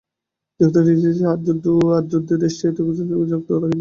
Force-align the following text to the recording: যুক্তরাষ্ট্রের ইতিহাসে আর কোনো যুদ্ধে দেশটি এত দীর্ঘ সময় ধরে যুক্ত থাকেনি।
যুক্তরাষ্ট্রের 0.59 0.97
ইতিহাসে 0.97 1.25
আর 1.27 1.37
কোনো 1.45 1.71
যুদ্ধে 2.11 2.35
দেশটি 2.43 2.63
এত 2.65 2.77
দীর্ঘ 2.79 2.99
সময় 2.99 3.19
ধরে 3.19 3.31
যুক্ত 3.31 3.49
থাকেনি। 3.53 3.69